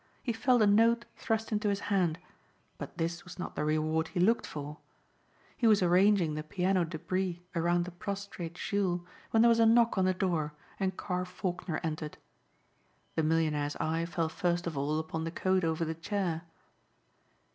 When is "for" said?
4.47-4.79